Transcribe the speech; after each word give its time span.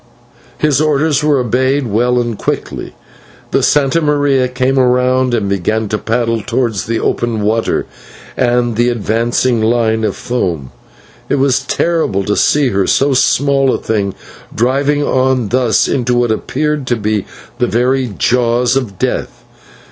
His 0.57 0.81
orders 0.81 1.23
were 1.23 1.37
obeyed 1.39 1.85
well 1.85 2.19
and 2.19 2.35
quickly, 2.35 2.95
the 3.51 3.59
/Santa 3.59 4.01
Maria/ 4.03 4.47
came 4.47 4.79
round 4.79 5.35
and 5.35 5.47
began 5.47 5.89
to 5.89 5.99
paddle 5.99 6.41
towards 6.41 6.87
the 6.87 6.99
open 6.99 7.41
water 7.41 7.85
and 8.35 8.77
the 8.77 8.89
advancing 8.89 9.61
line 9.61 10.03
of 10.03 10.15
foam. 10.15 10.71
It 11.29 11.35
was 11.35 11.59
terrible 11.59 12.23
to 12.23 12.35
see 12.35 12.69
her, 12.69 12.87
so 12.87 13.13
small 13.13 13.71
a 13.71 13.77
thing, 13.77 14.15
driving 14.55 15.03
on 15.03 15.49
thus 15.49 15.87
into 15.87 16.15
what 16.15 16.31
appeared 16.31 16.87
to 16.87 16.95
be 16.95 17.27
the 17.59 17.67
very 17.67 18.07
jaws 18.17 18.75
of 18.75 18.97
death. 18.97 19.43